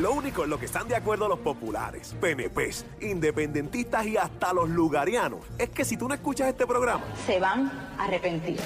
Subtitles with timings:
[0.00, 4.70] Lo único en lo que están de acuerdo los populares, PNPs, independentistas y hasta los
[4.70, 8.58] lugarianos es que si tú no escuchas este programa, se van a arrepentir.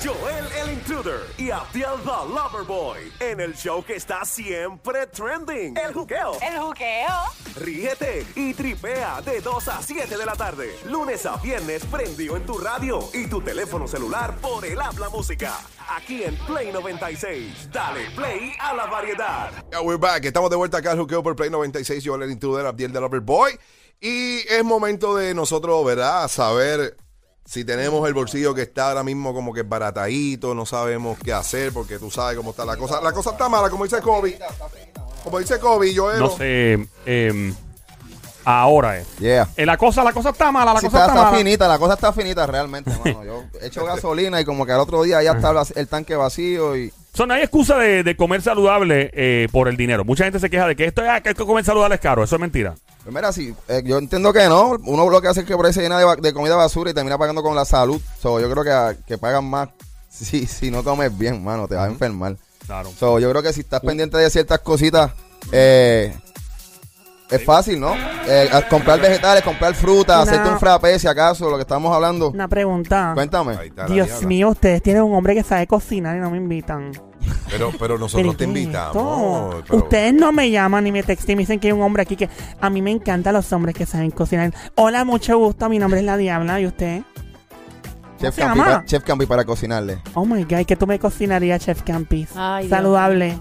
[0.00, 5.92] Joel el Intruder y Abdiel the Loverboy en el show que está siempre trending, El
[5.92, 6.38] Juqueo.
[6.40, 7.14] El juqueo.
[7.56, 12.46] Ríete y tripea de 2 a 7 de la tarde, lunes a viernes prendido en
[12.46, 15.58] tu radio y tu teléfono celular por el habla música.
[15.88, 17.70] Aquí en Play 96.
[17.70, 19.50] Dale play a la variedad.
[19.70, 20.24] Yeah, we're back.
[20.24, 22.02] Estamos de vuelta acá al Juqueo por Play 96.
[22.02, 23.58] Yo, el intruder, Abdiel de Loverboy.
[24.00, 26.26] Y es momento de nosotros, ¿verdad?
[26.28, 26.96] Saber
[27.44, 31.72] si tenemos el bolsillo que está ahora mismo como que baratadito, no sabemos qué hacer
[31.72, 33.00] porque tú sabes cómo está la cosa.
[33.00, 34.38] La cosa está mala, como dice Kobe.
[35.24, 36.86] Como dice Kobe, yo No sé.
[37.06, 37.52] eh,
[38.44, 39.06] ahora es.
[39.18, 39.48] Yeah.
[39.56, 41.38] Eh, la cosa, la cosa está mala, la Sí, cosa está, está, está mala.
[41.38, 43.24] finita, la cosa está finita realmente, mano.
[43.24, 46.16] Yo he hecho gasolina y como que al otro día ya está el, el tanque
[46.16, 50.02] vacío y So, no hay excusa de, de comer saludable eh, por el dinero.
[50.02, 52.24] Mucha gente se queja de que esto es ah, que comer saludable es caro.
[52.24, 52.74] Eso es mentira.
[53.02, 54.76] Pues mira, sí, eh, yo entiendo que no.
[54.84, 57.18] Uno lo que hace es que por ahí se llena de, comida basura y termina
[57.18, 58.00] pagando con la salud.
[58.20, 59.70] So, yo creo que, ah, que pagan más
[60.08, 62.36] si, si no comes bien, mano, te vas a enfermar.
[62.66, 62.90] Claro.
[62.98, 65.10] So, yo creo que si estás pendiente de ciertas cositas,
[65.50, 66.16] eh,
[67.28, 67.94] es fácil, ¿no?
[68.28, 70.22] Eh, comprar vegetales, comprar fruta, No.
[70.22, 72.30] hacerte un frappé, si acaso, lo que estamos hablando.
[72.30, 73.12] Una pregunta.
[73.14, 73.56] Cuéntame.
[73.56, 74.28] Ahí está la Dios diabla.
[74.28, 76.92] mío, ustedes tienen un hombre que sabe cocinar y no me invitan.
[77.50, 79.62] Pero, pero nosotros Pero te ¿qué invitamos.
[79.66, 82.02] pero- Ustedes no me llaman ni me textan y me dicen que hay un hombre
[82.02, 82.28] aquí que
[82.60, 84.52] a mí me encantan los hombres que saben cocinar.
[84.74, 85.68] Hola, mucho gusto.
[85.68, 86.60] Mi nombre es La Diabla.
[86.60, 87.02] ¿Y usted?
[88.18, 88.70] Chef se Campi, llama?
[88.78, 90.00] pa- Chef Campi para cocinarle.
[90.14, 92.30] Oh my God, que tú me cocinarías, Chef Campis.
[92.36, 93.38] Ay, Dios Saludable.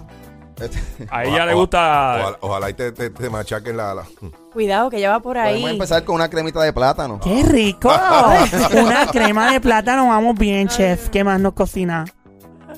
[1.09, 2.17] A ella le gusta.
[2.19, 3.95] Ojalá, ojalá y te, te, te machaquen la.
[3.95, 4.05] la-
[4.53, 5.53] Cuidado, que ya va por ahí.
[5.53, 7.19] Podemos empezar con una cremita de plátano.
[7.19, 7.89] ¡Qué rico!
[8.83, 11.09] Una crema de plátano, vamos bien, Chef.
[11.09, 12.05] ¿Qué más nos cocina?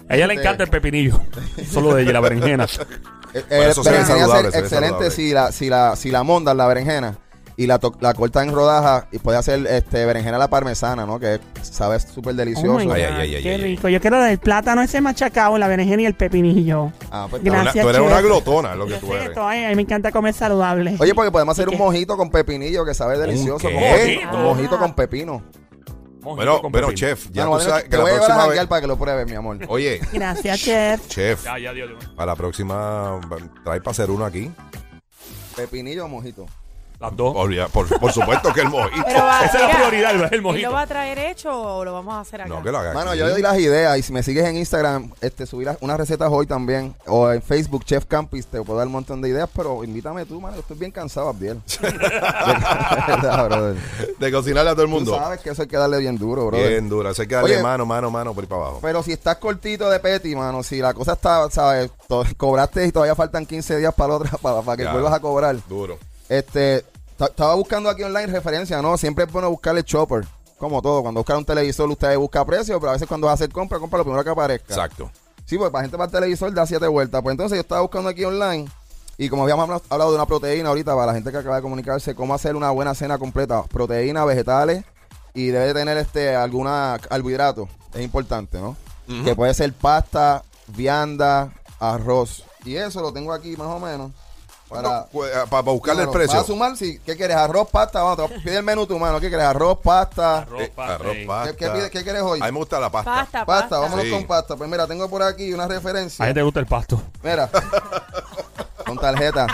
[0.09, 1.19] A ella le encanta el pepinillo.
[1.71, 2.67] Solo de ella, la berenjena.
[3.35, 5.09] Eh, eso se ve berenjena saludable, ser se ve excelente saludable.
[5.11, 7.17] si la, si la, si la mondas la berenjena
[7.57, 11.07] y la, to- la cortas en rodajas y puede hacer este berenjena a la parmesana,
[11.07, 11.19] ¿no?
[11.19, 12.77] Que sabe súper Oh delicioso.
[12.77, 13.61] my God, Ay, ay, ay, ay, qué ay, ay.
[13.63, 13.89] rico.
[13.89, 16.91] Yo quiero el plátano ese machacado, la berenjena y el pepinillo.
[17.09, 18.11] Ah, pues, Tú eres una- Gracias, tú eres chef.
[18.11, 19.29] una glotona, lo que Yo tú eres.
[19.29, 20.95] esto, ay, a mí me encanta comer saludable.
[20.99, 23.67] Oye, porque podemos hacer ¿Y un mojito con pepinillo que sabe delicioso.
[23.67, 25.41] Un mojito con pepino.
[26.23, 26.91] Bueno, bueno, pepino.
[26.93, 28.67] chef, ya Bueno, tú sabes te que la próxima vez.
[28.67, 29.59] para que lo pruebes, mi amor.
[29.67, 31.07] Oye, Gracias, Chef.
[31.07, 31.97] chef, Ya, ya, Dios mío.
[32.15, 33.19] para la próxima
[33.63, 34.51] trae para hacer uno aquí.
[35.55, 36.45] Pepinillo o mojito.
[37.03, 37.33] Las dos.
[37.71, 39.03] Por, por supuesto que el mojito.
[39.07, 40.67] Pero va- Esa es la mira, prioridad, el ¿Él mojito.
[40.69, 42.49] lo va a traer hecho o lo vamos a hacer acá?
[42.49, 42.93] No, que lo haga.
[42.93, 43.19] Mano, aquí.
[43.19, 45.97] yo le doy las ideas y si me sigues en Instagram, este, subir las- unas
[45.97, 46.95] recetas hoy también.
[47.07, 50.39] O en Facebook, Chef Campis, te puedo dar un montón de ideas, pero invítame tú,
[50.39, 50.55] mano.
[50.55, 51.61] Yo estoy bien cansado, Abdiel.
[51.81, 53.75] De verdad, brother.
[54.19, 55.15] De cocinarle a todo el Tú mundo.
[55.17, 56.69] sabes que eso hay que darle bien duro, brother.
[56.69, 57.11] Bien dura.
[57.11, 57.63] Eso hay que darle Oye.
[57.63, 58.79] mano, mano, mano por ahí para abajo.
[58.81, 61.91] Pero si estás cortito de peti, mano, si la cosa está, ¿sabes?
[62.07, 64.91] To- cobraste y todavía faltan 15 días para la otra, para, para que Ya.
[64.93, 65.55] vuelvas a cobrar.
[65.67, 65.97] Duro.
[66.29, 66.85] Este,
[67.19, 68.97] estaba buscando aquí online referencia, ¿no?
[68.97, 70.25] Siempre es bueno buscarle chopper.
[70.57, 73.35] Como todo, cuando busca un televisor usted busca precio, pero a veces cuando vas a
[73.35, 74.73] hacer compra, compra lo primero que aparezca.
[74.73, 75.11] Exacto.
[75.45, 77.21] Sí, pues para gente para el televisor da siete vueltas.
[77.21, 78.69] Pues entonces yo estaba buscando aquí online
[79.17, 81.61] y como habíamos habla- hablado de una proteína ahorita para la gente que acaba de
[81.61, 83.63] comunicarse, cómo hacer una buena cena completa.
[83.63, 84.85] Proteína, vegetales
[85.33, 87.67] y debe de tener este alguna carbohidrato.
[87.93, 88.77] Es importante, ¿no?
[89.25, 92.45] Que puede ser pasta, vianda, arroz.
[92.63, 94.11] Y eso lo tengo aquí más o menos.
[94.73, 96.35] Para, Para, para buscarle el precio.
[96.35, 97.37] Vas a sumar, si, ¿qué quieres?
[97.37, 99.19] Arroz, pasta, vamos, te pide el menú tu mano.
[99.19, 99.45] ¿Qué quieres?
[99.45, 100.39] Arroz, pasta.
[100.39, 101.25] Arroz, Eh, pasta, arroz, eh.
[101.27, 101.51] pasta.
[101.51, 102.39] ¿Qué, qué pide- qué quieres hoy?
[102.41, 103.11] A mí me gusta la pasta.
[103.11, 103.79] Pasta, Pasta, pasta.
[103.79, 104.11] vámonos Sí.
[104.11, 104.55] con pasta.
[104.55, 106.25] Pues mira, tengo por aquí una A referencia.
[106.25, 107.01] ella te gusta el pasto.
[107.23, 107.49] Mira,
[108.85, 109.47] con tarjeta.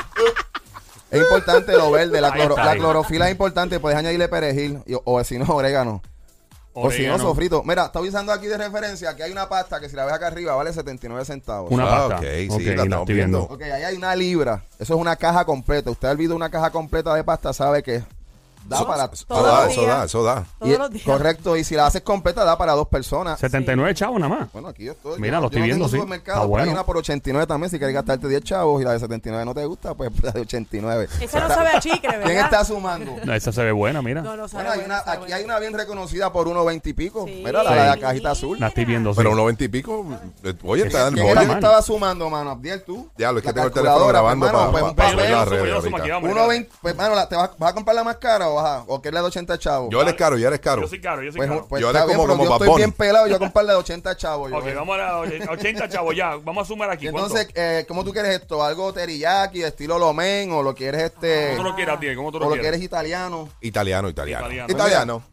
[1.11, 4.83] Es importante lo verde, la, Ahí cloro- está, la clorofila es importante, puedes añadirle perejil
[4.85, 6.01] y- o si no, orégano.
[6.87, 7.63] O si no, sofrito.
[7.63, 10.27] Mira, estoy usando aquí de referencia que hay una pasta que si la ves acá
[10.27, 11.71] arriba vale 79 centavos.
[11.71, 12.15] Una Ah, pasta.
[12.17, 13.41] ok, sí, Ok, la estamos viendo.
[13.43, 14.63] Ok, ahí hay una libra.
[14.79, 15.91] Eso es una caja completa.
[15.91, 18.03] Usted ha olvidado una caja completa de pasta, sabe que
[18.67, 19.05] da para...
[19.05, 19.97] Eso Todos da, los eso días.
[19.97, 20.45] da, eso da.
[20.59, 21.05] Todos y- los días.
[21.05, 23.39] Correcto, y si la haces completa da para dos personas.
[23.39, 24.51] 79 chavos nada más.
[24.51, 25.19] Bueno, aquí yo estoy.
[25.19, 25.97] Mira, yo, lo estoy yo no viendo, tengo sí.
[25.97, 26.71] supermercado, Está pero hay bueno.
[26.73, 29.65] una por 89 también, si quieres gastarte 10 chavos y la de 79 no te
[29.65, 31.07] gusta, pues la de 89.
[31.21, 32.25] Esa no sabe a chicle, ¿verdad?
[32.25, 33.11] ¿Quién está sumando?
[33.25, 34.21] No, esa se ve buena, mira.
[34.21, 35.35] No, no sabe Bueno, hay bueno, una, sabe aquí bueno.
[35.35, 37.25] hay una bien reconocida por 1.20 y pico.
[37.25, 37.41] Sí.
[37.45, 37.75] Mira, la, Sí.
[37.77, 38.59] la cajita azul.
[38.59, 39.11] La estoy viendo.
[39.13, 39.17] sí.
[39.17, 40.05] Pero un 90 y pico.
[40.43, 42.51] eh, Oye, está en ¿Quién el era que estaba sumando, mano?
[42.51, 43.09] Abdiel, tú.
[43.17, 45.15] Diablo, es que La tengo el teléfono calculadora, grabando pues, mano, para pues, un papel.
[45.17, 46.15] ver las Yo redes lo sumo ahorita.
[46.17, 46.49] aquí, vamos.
[46.49, 48.83] 1.20, pues, mano, la- ¿te vas, vas a comprar la más cara o, vas a-
[48.87, 49.89] o quieres la de 80 chavos?
[49.91, 50.81] Yo eres caro, yo eres caro.
[50.81, 51.65] Yo soy caro, yo soy pues, caro.
[51.67, 52.77] pues Yo está eres bien, como- pero como yo Bad estoy Bunny.
[52.81, 54.51] bien pelado, yo comprar la de 80 chavos.
[54.51, 54.73] yo, Ok, eh.
[54.73, 55.19] vamos a la
[55.51, 56.35] 80 chavos ya.
[56.37, 57.07] Vamos a sumar aquí.
[57.07, 57.27] Y ¿Cuánto?
[57.37, 58.63] entonces, eh, ¿cómo tú quieres esto?
[58.63, 61.49] ¿Algo teriyaki, estilo lomen, o lo quieres este...
[61.51, 62.15] ¿Cómo tú lo quieres, Abdiel?
[62.15, 62.63] ¿Cómo tú o lo lo quieres?
[62.71, 63.49] quieres italiano?
[63.61, 64.45] Italiano, italiano.
[64.47, 64.71] Italiano.
[64.73, 65.23] Italiano.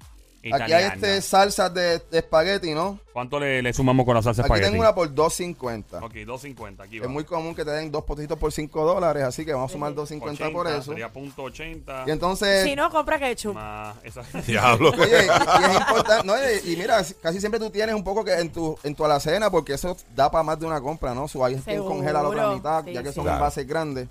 [0.52, 2.98] Aquí hay este salsas de, de espagueti, ¿no?
[3.12, 4.70] ¿Cuánto le, le sumamos con la salsa Aquí espagueti?
[4.70, 6.02] tengo una por 2.50.
[6.04, 6.80] Ok, 2.50.
[6.84, 7.08] Aquí Es va.
[7.08, 9.94] muy común que te den dos potitos por 5 dólares, así que vamos a sumar
[9.94, 10.90] 2.50 por 80, eso.
[10.92, 12.04] Sería punto 80.
[12.06, 13.54] Y entonces, Si no, compra ketchup.
[13.54, 14.22] Más esa.
[14.46, 14.90] Diablo.
[14.90, 18.24] oye, y, y es importante, no, y, y mira, casi siempre tú tienes un poco
[18.24, 21.26] que en tu, en tu alacena, porque eso da para más de una compra, ¿no?
[21.28, 23.14] Su, quien Seguro, congela la otra mitad, sí, ya que sí.
[23.14, 23.38] son Claro.
[23.38, 24.08] envases grandes.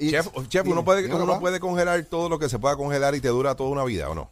[0.00, 1.40] Y, Chef, chef, uno, puede, dime, uno papá.
[1.40, 4.14] puede congelar todo lo que se pueda congelar y te dura toda una vida, ¿o
[4.14, 4.30] no?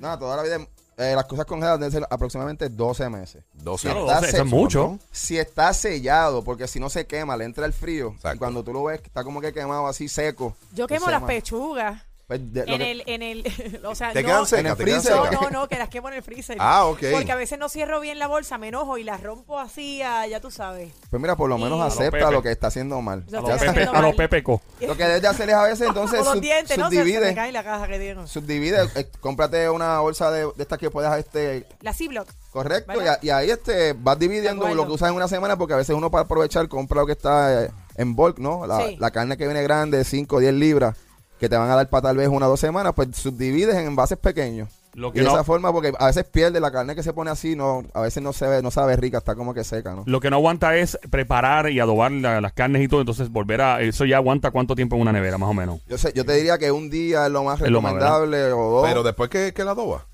[0.00, 0.66] Nada, toda la vida,
[0.98, 3.44] eh, las cosas congeladas deben ser aproximadamente 12 meses.
[3.54, 4.98] 12 Claro, Está 12, eso es mucho.
[5.10, 8.12] Si está sellado, porque si no se quema, le entra el frío.
[8.16, 8.36] Exacto.
[8.36, 10.54] Y cuando tú lo ves, está como que quemado así seco.
[10.72, 12.02] Yo quemo las pechugas.
[12.38, 14.66] Pues, de- lo En que- el, en el, o sea, Te no, quedan secas, en
[14.66, 15.16] el te quedan freezer.
[15.16, 15.40] no, secas.
[15.42, 16.56] no, no, que las quemo en el freezer.
[16.60, 17.00] Ah, ok.
[17.12, 20.26] Porque a veces no cierro bien la bolsa, me enojo y las rompo así, a-
[20.26, 20.92] ya tú sabes.
[21.10, 23.24] Pues mira, por lo menos Y- acepta lo que está haciendo mal.
[23.30, 24.14] Lo A pepe, mal.
[24.14, 24.60] pepeco.
[24.80, 26.90] Lo que debes de hacer es a veces entonces O los sub- dientes, ¿no?
[26.90, 27.34] Se, se me subdivide.
[27.34, 28.16] cae la caja que.
[28.26, 32.26] Subdivide, eh, cómprate una bolsa de, de estas que puedas, este, La Ziploc.
[32.50, 33.18] correcto, y, ¿Verdad?
[33.22, 35.94] a- y ahí este, vas dividiendo lo que usas en una semana, porque a veces
[35.94, 38.66] uno para aprovechar compra lo que está eh, en bulk, ¿no?
[38.66, 38.96] La, Sí.
[38.98, 40.96] la carne que viene grande, 5 o 10 libras,
[41.42, 43.86] que te van a dar para tal vez una o dos semanas, pues subdivides en
[43.88, 44.68] envases pequeños.
[44.94, 47.12] Lo Y que de no- esa forma, porque a veces pierde la carne que se
[47.12, 49.94] pone así, no, a veces no se ve, no sabe rica, está como que seca,
[49.94, 50.04] ¿no?
[50.06, 53.00] Lo que no aguanta es preparar y adobar la- las carnes y todo.
[53.00, 53.80] Entonces, volver a.
[53.80, 55.80] Eso ya aguanta cuánto tiempo en una nevera, más o menos.
[55.88, 58.52] Yo sé, yo te diría que un día es lo más Es lo más, recomendable
[58.52, 58.86] o dos.
[58.86, 60.06] Pero después que, que la adoba.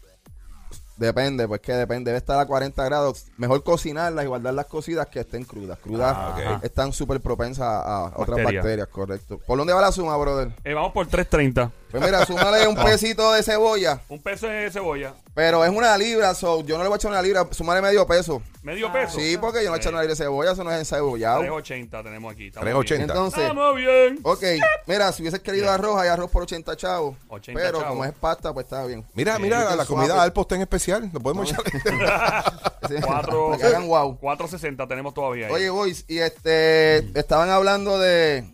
[0.99, 2.11] Depende, pues que depende.
[2.11, 3.27] Debe estar a 40 grados.
[3.37, 5.79] Mejor cocinarlas y guardar las cocidas que estén crudas.
[5.79, 8.65] Crudas Ah, están súper propensas a, a otras Bacterias.
[8.65, 9.39] bacterias, correcto.
[9.47, 10.51] ¿Por dónde va la suma, brother?
[10.65, 11.71] Eh, vamos por 3.30.
[11.91, 14.01] Pues mira, súmale un pesito de cebolla.
[14.09, 15.15] Un peso de cebolla.
[15.35, 17.47] Pero es una libra, so yo no le voy a echar una libra.
[17.51, 18.43] Súmale medio peso.
[18.63, 18.93] Medio Ah.
[18.93, 19.19] peso.
[19.19, 21.43] Sí, porque yo no voy a echar una libra de cebolla, eso no es encebollado.
[21.43, 22.49] 3.80 tenemos aquí.
[22.49, 22.85] Estamos 3.80.
[22.89, 23.01] bien.
[23.03, 24.19] Entonces, Estamos bien.
[24.23, 24.43] ok,
[24.87, 27.17] mira, si hubieses querido arroz, hay arroz por 80 chavos.
[27.29, 27.89] 80 pero chavos.
[27.89, 29.07] como es pasta, pues está bien.
[29.15, 30.21] Mira, Sí, mira, la comida.
[30.23, 31.09] Alpo está en especial.
[31.13, 31.63] Lo podemos echar.
[32.89, 34.19] Sí, Cuatro- para que hagan wow.
[34.21, 35.53] 4.60 tenemos todavía ahí.
[35.53, 38.45] Oye, boys, y este, estaban hablando de,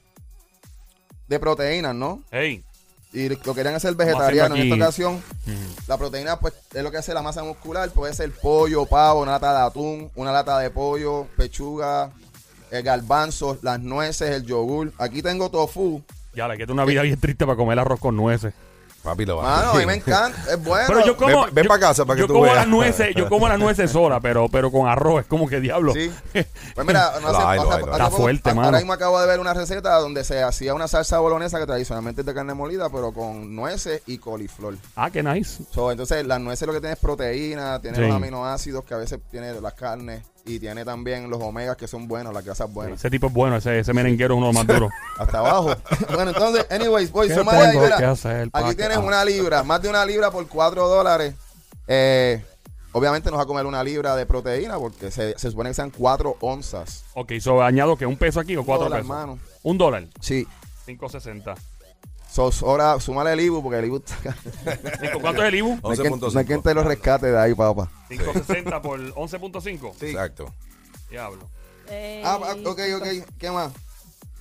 [1.28, 2.22] de proteínas, ¿no?
[2.32, 2.64] Hey.
[3.14, 4.56] Y lo querían hacer vegetariano.
[4.56, 5.22] En esta ocasión,
[5.86, 7.88] la proteína, pues, es lo que hace la masa muscular.
[7.90, 12.10] Puede ser pollo, pavo, una lata de atún, una lata de pollo, pechuga,
[12.72, 14.92] el garbanzo, las nueces, el yogur.
[14.98, 16.02] Aquí tengo tofu.
[16.34, 18.52] Ya, le queda una vida bien triste para comer arroz con nueces.
[19.04, 20.36] Papi, lo va Mano, a mí me encanta.
[20.50, 20.86] Es bueno.
[20.88, 21.44] Pero yo como.
[21.44, 22.56] Ven- ven yo- pa' casa para que yo tú como veas.
[22.56, 25.92] las nueces, yo como las nueces sola, pero, pero con arroz, es como que diablo.
[25.92, 26.10] Sí.
[26.74, 28.66] Pues mira, no hace- Está poco- fuerte, a- mano.
[28.68, 32.22] Ahora mismo acabo de ver una receta donde se hacía una salsa bolonesa que tradicionalmente
[32.22, 34.76] es de carne molida, pero con nueces y coliflor.
[34.96, 35.62] Ah, qué nice.
[35.72, 38.02] So, entonces, las nueces lo que tiene es proteína, tiene Sí.
[38.04, 42.06] los aminoácidos que a veces tiene las carnes y tiene también los omegas que son
[42.06, 42.98] buenos, las grasas buenas.
[42.98, 44.92] Ese tipo es bueno, ese, ese merenguero es uno de los más duros.
[45.18, 45.74] Hasta abajo.
[46.14, 47.96] bueno, entonces, anyways, voy, ¿Qué súmale ahí, tengo mira.
[47.96, 49.00] que hacer pa' Aquí tienes ah.
[49.00, 51.34] una libra, más de una libra por 4 dólares.
[51.86, 52.42] Eh,
[52.92, 55.90] obviamente nos va a comer una libra de proteína porque se, se supone que sean
[55.90, 57.04] 4 onzas.
[57.14, 59.16] Ok, so añado que un peso aquí o cuatro Dólar, pesos.
[59.16, 59.38] mano.
[59.62, 60.06] Un dólar.
[60.20, 60.46] Sí.
[60.86, 61.54] 5.60.
[62.34, 64.16] So, ahora, súmale el IBU porque el IBU está...
[65.00, 65.78] Cinco, ¿Cuánto es el IBU?
[65.80, 66.32] no, hay quien, 11.5.
[66.32, 67.88] no hay quien te lo rescate de ahí, papá.
[68.10, 70.02] 5.60 por 11.5.
[70.02, 70.52] Exacto.
[71.08, 71.48] Diablo.
[72.24, 73.06] Ah, ah, ok, ok.
[73.38, 73.70] ¿Qué más?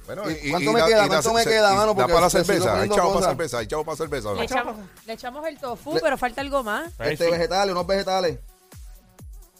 [0.07, 1.07] Bueno, ¿Y cuánto me queda?
[1.07, 1.87] ¿Cuánto me queda, mano?
[1.89, 2.81] Da Porque para la se cerveza.
[2.81, 3.29] Hay chavo para cosas.
[3.29, 3.57] cerveza.
[3.59, 4.29] Hay chavo para cerveza.
[4.29, 4.35] ¿no?
[4.35, 4.75] Le echamos,
[5.05, 6.91] le echamos el tofu, Le- pero falta algo más.
[6.97, 7.31] Ahí Este, sí.
[7.31, 8.39] vegetales, unos vegetales.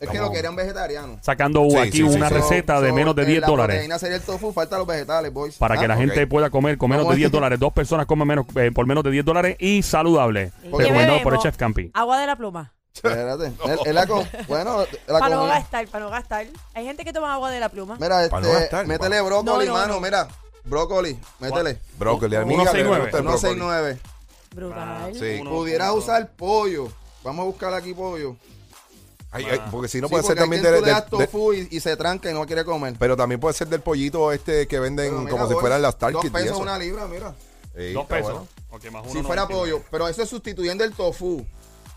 [0.03, 1.19] Es que lo querían vegetarianos.
[1.21, 2.33] Sacando Sí, aquí sí, una sí.
[2.35, 3.75] receta de So, menos de eh, 10 la dólares.
[3.75, 5.55] proteína sería el tofu, falta los vegetales, boys.
[5.57, 6.00] Para que Ah, la ok.
[6.01, 7.59] gente pueda comer con menos de 10 a- dólares.
[7.59, 10.51] Dos personas comen menos, eh, por menos de 10 dólares y saludable.
[10.63, 11.39] ¿Y Porque qué Recomendado por el?
[11.39, 11.91] Chef Campi.
[11.93, 12.72] Agua de la pluma.
[12.93, 13.51] Espérate.
[13.91, 16.45] La co- bueno, la Para no gastar, para no gastar.
[16.75, 17.98] Hay gente que toma agua de la pluma.
[18.00, 19.24] Mira, Para no este, gastar, métele pa.
[19.24, 20.00] brócoli, No, no, mano, no.
[20.01, 20.27] mira.
[20.65, 21.79] Brócoli, métele.
[21.98, 22.36] Brócoli.
[22.36, 23.03] A mi Uno hija seis le nueve.
[23.05, 23.51] gusta el No brócoli.
[23.53, 23.98] 69.
[24.53, 25.12] Brutal.
[25.50, 26.88] Pudieras usar pollo.
[27.24, 28.36] Vamos a buscar aquí pollo.
[29.33, 31.97] Ay, ay, porque si no Sí, puede ser también del, del- tofu y, y se
[31.97, 32.93] tranca y no quiere comer.
[32.99, 35.99] Pero también puede ser del pollito este que venden mira, como si fueran las Dos
[36.13, 36.59] Tarkit y pesos eso.
[36.59, 37.33] una libra, mira.
[37.75, 38.31] Sí, Dos pesos.
[38.31, 38.47] bueno.
[38.69, 39.47] Ok, más Si uno fuera 99.
[39.77, 39.81] pollo.
[39.89, 41.45] Pero eso es sustituyendo el tofu.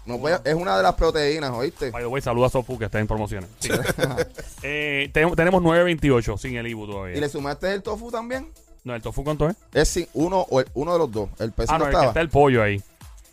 [0.07, 1.91] No puede- es una de las proteínas, ¿oíste?
[1.91, 3.51] By the way, saluda a Sofu que está en promociones.
[3.59, 3.71] Sí.
[4.63, 7.17] eh, te- tenemos 9.28 sin el IBU todavía.
[7.17, 8.51] ¿Y le sumaste el tofu también?
[8.85, 9.57] No, ¿el tofu cuánto es?
[9.75, 11.29] Es sin- uno, o el- uno de los dos.
[11.41, 12.11] El peso Ah, no no, el que estaba.
[12.13, 12.81] está el pollo ahí.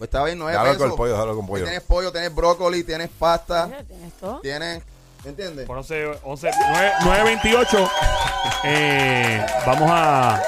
[0.03, 0.77] Pues está bien, no es pesos.
[0.79, 1.63] con el pollo, déjalo con pollo.
[1.63, 4.41] Tienes pollo, tienes brócoli, tienes pasta, ¿Tienes todo?
[4.41, 4.83] tienes...
[5.23, 5.65] ¿Me entiendes?
[5.65, 6.91] Por 11, 11 9,
[7.41, 7.89] 9.28.
[8.65, 10.43] Eh, vamos a.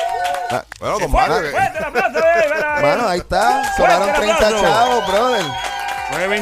[0.51, 2.81] Ah, Bueno, don ¡Fuerte, Mario, fuerte el aplauso, eh!
[2.81, 3.73] Mano, ahí está.
[3.77, 4.65] Sobraron Fuerte el 30 aplauso.
[4.65, 5.45] chavos, brother.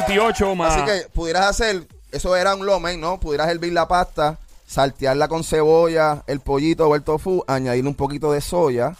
[0.08, 0.74] 9.28 más.
[0.74, 3.20] Así que pudieras hacer, eso era un lomen, ¿no?
[3.20, 8.32] Pudieras hervir la pasta, saltearla con cebolla, el pollito o el tofu, añadirle un poquito
[8.32, 8.96] de soya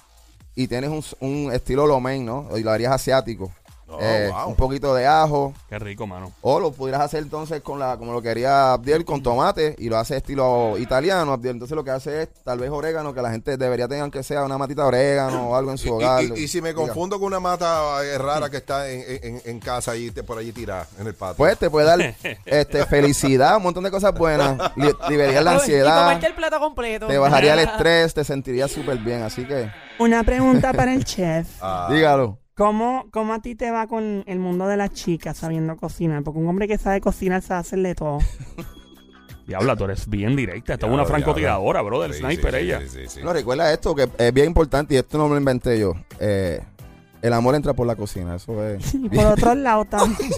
[0.55, 2.49] y tienes un, un estilo lomen, ¿no?
[2.57, 3.51] Y lo harías asiático.
[3.87, 4.49] Oh, eh, wow.
[4.49, 5.53] un poquito de ajo.
[5.69, 6.33] Qué rico, mano.
[6.41, 9.99] O lo pudieras hacer entonces con la, como lo quería Abdiel, con tomate y lo
[9.99, 11.33] hace estilo italiano.
[11.33, 14.23] Abdiel, entonces lo que hace es tal vez orégano, que la gente debería tener aunque
[14.23, 16.25] sea una matita de orégano o algo en Y, su hogar.
[16.25, 19.43] y- y- y si me confundo con una mata eh, rara que está en, en-
[19.45, 21.37] en casa ahí, te- por allí tirada en el patio.
[21.37, 22.01] Pues te puede dar
[22.47, 24.59] este, felicidad, un montón de cosas buenas.
[24.77, 27.07] Li- liberaría la Y ansiedad, comerte el plato completo.
[27.07, 29.23] te bajaría el estrés, te sentirías súper bien.
[29.23, 31.47] Así que, Una pregunta para el chef.
[31.61, 32.39] Ah, dígalo.
[32.57, 36.23] ¿Cómo, ¿Cómo a ti te va con el mundo de las chicas sabiendo cocinar?
[36.23, 38.19] Porque un hombre que sabe cocinar sabe hacerle todo.
[39.47, 40.75] Diabla, tú eres bien directa.
[40.75, 42.81] Esta es una francotiradora, bro, del sí, sniper sí, sí, ella.
[42.81, 43.21] sí, sí, sí.
[43.23, 45.95] No, recuerda esto que es bien importante y esto no me lo inventé yo.
[46.21, 46.63] Eh,
[47.21, 48.95] el amor entra por la cocina, eso es.
[48.95, 50.31] Y por otro lado también.